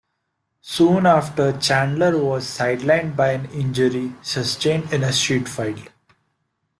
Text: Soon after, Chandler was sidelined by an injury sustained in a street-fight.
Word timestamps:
Soon 0.63 1.05
after, 1.05 1.55
Chandler 1.59 2.17
was 2.17 2.45
sidelined 2.47 3.15
by 3.15 3.33
an 3.33 3.45
injury 3.51 4.15
sustained 4.23 4.91
in 4.91 5.03
a 5.03 5.13
street-fight. 5.13 5.91